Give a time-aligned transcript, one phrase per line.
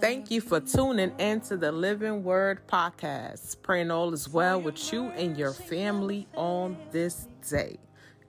[0.00, 3.60] Thank you for tuning into the Living Word podcast.
[3.60, 7.78] Praying all is well with you and your family on this day.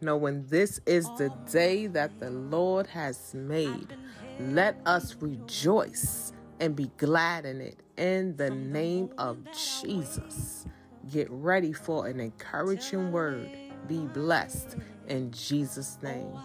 [0.01, 3.95] Knowing this is the day that the Lord has made.
[4.37, 10.65] Let us rejoice and be glad in it in the name of Jesus.
[11.09, 13.49] Get ready for an encouraging word.
[13.87, 14.75] Be blessed
[15.07, 16.37] in Jesus' name.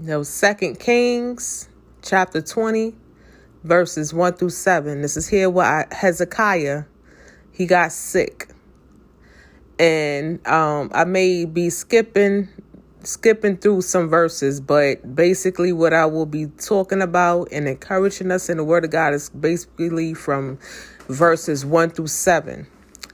[0.00, 1.68] No, Second Kings
[2.02, 2.94] chapter 20,
[3.64, 5.02] verses 1 through 7.
[5.02, 6.84] This is here where Hezekiah
[7.50, 8.48] he got sick.
[9.76, 12.48] And um, I may be skipping
[13.02, 18.48] skipping through some verses, but basically what I will be talking about and encouraging us
[18.48, 20.60] in the word of God is basically from
[21.08, 22.68] verses 1 through 7.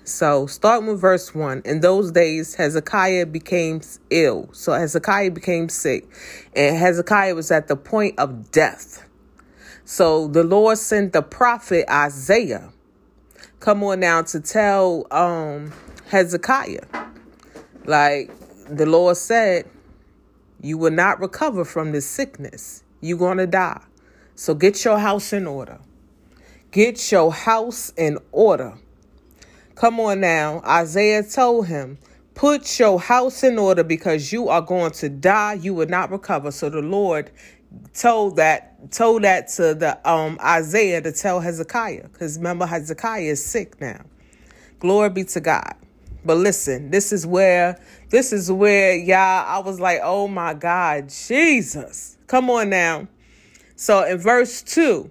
[0.07, 1.63] So, starting with verse 1.
[1.65, 4.51] In those days, Hezekiah became ill.
[4.53, 6.07] So, Hezekiah became sick.
[6.55, 9.09] And Hezekiah was at the point of death.
[9.87, 12.71] So, the Lord sent the prophet Isaiah.
[13.61, 15.73] Come on now to tell um,
[16.09, 16.85] Hezekiah.
[17.87, 18.31] Like
[18.69, 19.67] the Lord said,
[20.61, 22.85] you will not recover from this sickness.
[23.01, 23.83] You're going to die.
[24.35, 25.79] So, get your house in order.
[26.73, 28.75] Get your house in order.
[29.75, 30.63] Come on now.
[30.65, 31.99] Isaiah told him,
[32.35, 35.55] Put your house in order because you are going to die.
[35.55, 36.51] You will not recover.
[36.51, 37.31] So the Lord
[37.93, 42.09] told that told that to the um Isaiah to tell Hezekiah.
[42.09, 44.05] Because remember, Hezekiah is sick now.
[44.81, 45.75] Glory be to God.
[46.25, 51.09] But listen, this is where this is where y'all I was like, oh my God,
[51.09, 52.17] Jesus.
[52.27, 53.09] Come on now.
[53.77, 55.11] So in verse 2,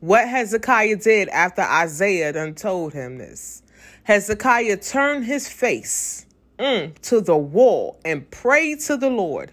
[0.00, 3.62] what Hezekiah did after Isaiah done told him this.
[4.08, 6.24] Hezekiah turned his face
[6.58, 9.52] mm, to the wall and prayed to the Lord.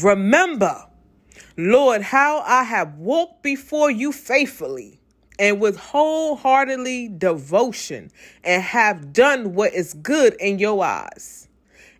[0.00, 0.86] Remember,
[1.56, 5.00] Lord, how I have walked before you faithfully
[5.40, 8.12] and with wholeheartedly devotion
[8.44, 11.48] and have done what is good in your eyes.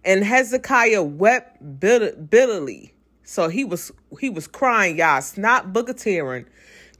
[0.04, 2.94] And Hezekiah wept bitterly.
[3.24, 3.90] So he was
[4.20, 6.46] he was crying, y'all, not booger tearing.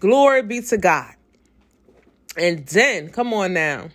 [0.00, 1.14] Glory be to God.
[2.36, 3.90] And then, come on now.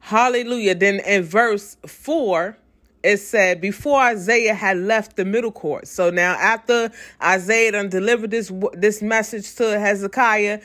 [0.00, 0.74] Hallelujah.
[0.74, 2.56] Then in verse 4,
[3.02, 5.86] it said, before Isaiah had left the middle court.
[5.86, 6.90] So now after
[7.22, 10.60] Isaiah done delivered this, this message to Hezekiah,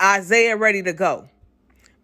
[0.00, 1.28] Isaiah ready to go.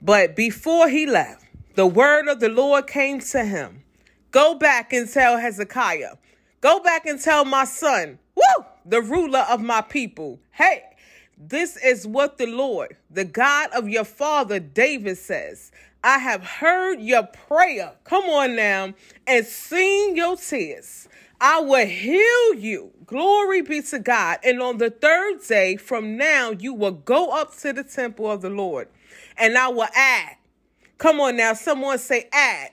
[0.02, 1.44] But before he left,
[1.76, 3.84] the word of the Lord came to him.
[4.30, 6.16] Go back and tell Hezekiah.
[6.60, 10.40] Go back and tell my son, woo, the ruler of my people.
[10.50, 10.82] Hey,
[11.38, 15.72] this is what the Lord, the God of your father David says.
[16.04, 17.94] I have heard your prayer.
[18.04, 18.92] Come on now.
[19.26, 21.08] And seen your tears.
[21.40, 22.92] I will heal you.
[23.06, 24.38] Glory be to God.
[24.44, 28.42] And on the third day from now, you will go up to the temple of
[28.42, 28.88] the Lord.
[29.38, 30.36] And I will add,
[30.98, 32.72] come on now, someone say, add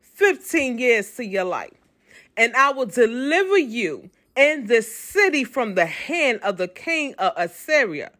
[0.00, 1.74] 15 years to your life.
[2.36, 7.32] And I will deliver you in this city from the hand of the king of
[7.36, 8.12] Assyria.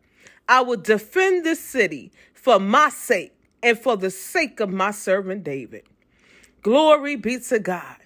[0.48, 3.32] I will defend this city for my sake
[3.62, 5.84] and for the sake of my servant David.
[6.62, 7.96] Glory be to God.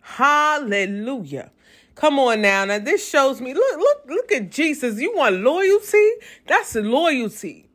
[0.00, 1.50] Hallelujah.
[1.94, 2.64] Come on now.
[2.64, 5.00] Now this shows me look look look at Jesus.
[5.00, 6.10] You want loyalty?
[6.46, 7.68] That's loyalty.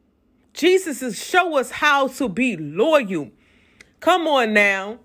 [0.53, 3.31] Jesus is show us how to be loyal.
[3.99, 4.99] Come on now.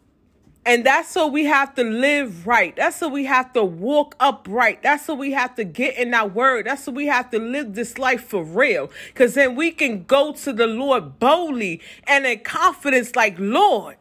[0.66, 2.75] And that's so we have to live right.
[2.75, 4.82] That's so we have to walk upright.
[4.82, 6.66] That's so we have to get in our word.
[6.66, 8.91] That's so we have to live this life for real.
[9.06, 13.97] Because then we can go to the Lord boldly and in confidence, like, Lord,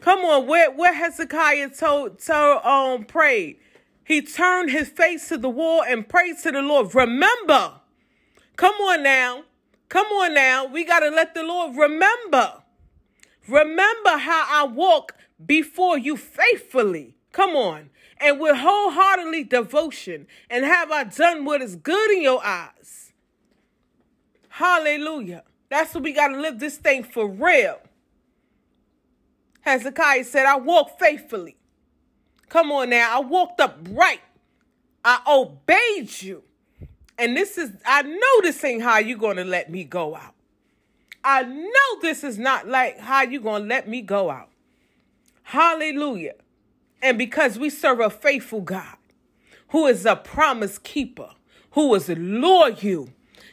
[0.00, 3.58] come on, where, where Hezekiah told, told um prayed.
[4.04, 6.92] He turned his face to the wall and prayed to the Lord.
[6.94, 7.80] Remember.
[8.56, 9.44] Come on now.
[9.88, 10.66] Come on now.
[10.66, 12.62] We got to let the Lord remember.
[13.48, 17.16] Remember how I walk before you faithfully.
[17.32, 17.90] Come on.
[18.18, 20.26] And with wholeheartedly devotion.
[20.48, 23.12] And have I done what is good in your eyes?
[24.48, 25.42] Hallelujah.
[25.68, 27.80] That's what we got to live this thing for real.
[29.62, 31.56] Hezekiah said, I walked faithfully.
[32.48, 33.16] Come on now.
[33.16, 34.20] I walked upright.
[35.04, 36.44] I obeyed you.
[37.18, 40.34] And this is, I know this ain't how you're going to let me go out.
[41.24, 44.50] I know this is not like how you're going to let me go out.
[45.44, 46.34] Hallelujah.
[47.02, 48.96] And because we serve a faithful God
[49.68, 51.30] who is a promise keeper,
[51.72, 53.08] who is loyal,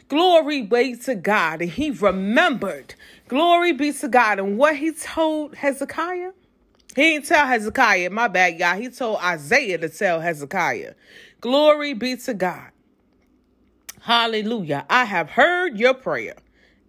[0.07, 1.61] glory be to God.
[1.61, 2.95] And he remembered,
[3.27, 4.39] glory be to God.
[4.39, 6.31] And what he told Hezekiah,
[6.95, 8.77] he didn't tell Hezekiah, my bad, y'all.
[8.77, 10.93] He told Isaiah to tell Hezekiah.
[11.39, 12.71] Glory be to God.
[14.01, 14.85] Hallelujah.
[14.89, 16.35] I have heard your prayer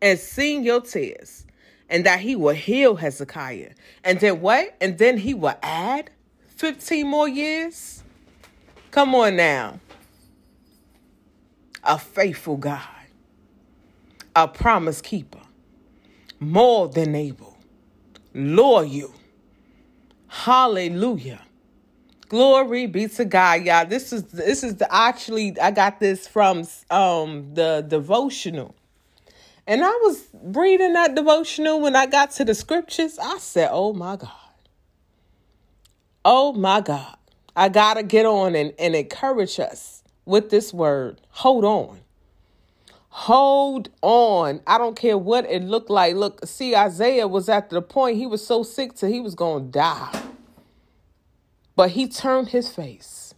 [0.00, 1.46] and seen your tears,
[1.92, 3.72] and that he will heal Hezekiah.
[4.02, 4.74] And then what?
[4.80, 6.10] And then he will add
[6.56, 8.02] 15 more years?
[8.90, 9.78] Come on now.
[11.84, 12.80] A faithful God,
[14.34, 15.40] a promise keeper,
[16.40, 17.58] more than able,
[18.32, 19.12] loyal.
[20.28, 21.42] Hallelujah.
[22.28, 23.84] Glory be to God, y'all.
[23.84, 28.74] This is this is the actually I got this from um the devotional.
[29.66, 33.18] And I was reading that devotional when I got to the scriptures.
[33.18, 34.30] I said, "Oh my God.
[36.24, 37.16] Oh my God.
[37.54, 41.20] I got to get on and, and encourage us with this word.
[41.30, 42.00] Hold on.
[43.08, 44.60] Hold on.
[44.66, 46.14] I don't care what it looked like.
[46.16, 49.66] Look, see, Isaiah was at the point he was so sick till he was going
[49.66, 50.22] to die.
[51.76, 53.34] But he turned his face.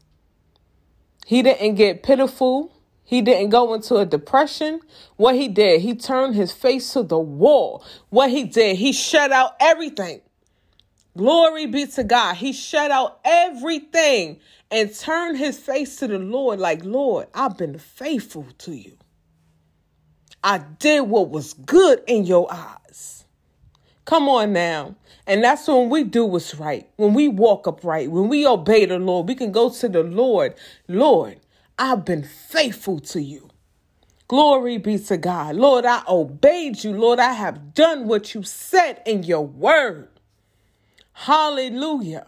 [1.26, 2.73] He didn't get pitiful.
[3.04, 4.80] He didn't go into a depression.
[5.16, 7.84] What he did, he turned his face to the wall.
[8.08, 10.22] What he did, he shut out everything.
[11.16, 12.36] Glory be to God.
[12.36, 14.40] He shut out everything
[14.70, 18.96] and turned his face to the Lord, like, Lord, I've been faithful to you.
[20.42, 23.24] I did what was good in your eyes.
[24.04, 24.96] Come on now.
[25.26, 28.98] And that's when we do what's right, when we walk upright, when we obey the
[28.98, 30.54] Lord, we can go to the Lord,
[30.88, 31.40] Lord,
[31.78, 33.50] I've been faithful to you.
[34.28, 35.56] Glory be to God.
[35.56, 36.92] Lord, I obeyed you.
[36.92, 40.08] Lord, I have done what you said in your word.
[41.12, 42.26] Hallelujah.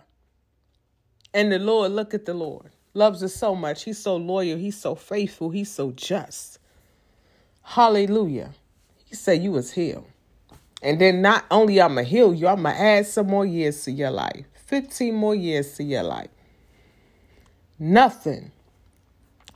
[1.32, 3.84] And the Lord, look at the Lord, loves us so much.
[3.84, 4.58] He's so loyal.
[4.58, 5.50] He's so faithful.
[5.50, 6.58] He's so just.
[7.62, 8.52] Hallelujah.
[9.04, 10.06] He said you was healed.
[10.82, 13.46] And then not only I'm going to heal you, I'm going to add some more
[13.46, 14.46] years to your life.
[14.66, 16.30] 15 more years to your life.
[17.78, 18.52] Nothing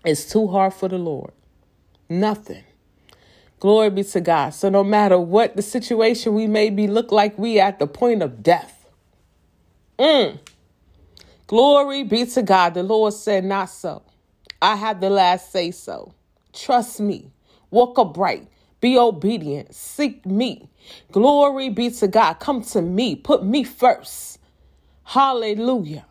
[0.05, 1.32] is too hard for the Lord.
[2.08, 2.64] Nothing.
[3.61, 4.50] Glory be to God.
[4.50, 8.23] So no matter what the situation we may be, look like we at the point
[8.23, 8.87] of death.
[9.99, 10.38] Mm.
[11.47, 12.75] Glory be to God.
[12.75, 14.02] The Lord said, Not so.
[14.62, 16.14] I have the last say so.
[16.52, 17.31] Trust me.
[17.70, 18.49] Walk upright.
[18.81, 19.75] Be obedient.
[19.75, 20.70] Seek me.
[21.12, 22.35] Glory be to God.
[22.35, 23.14] Come to me.
[23.17, 24.38] Put me first.
[25.05, 26.06] Hallelujah.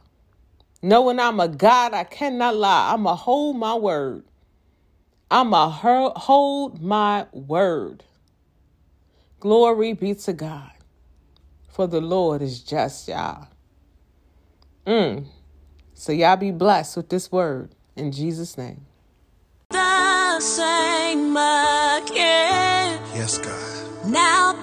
[0.82, 2.94] Knowing I'm a God, I cannot lie.
[2.94, 4.24] I'm a hold my word.
[5.32, 8.04] I'm a hold my word.
[9.40, 10.72] Glory be to God.
[11.70, 13.48] For the Lord is just, y'all.
[14.86, 15.26] Mm.
[15.94, 18.86] So y'all be blessed with this word in Jesus' name.
[19.70, 23.00] The same again.
[23.14, 24.08] Yes, God.
[24.08, 24.54] Now